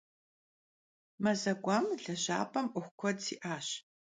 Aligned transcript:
Maze 1.23 1.49
k'uam 1.63 1.85
lejap'em 2.03 2.67
'uexu 2.71 2.93
kued 2.99 3.17
şı'aş. 3.25 3.67